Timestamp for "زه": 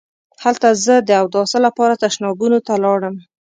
0.85-0.95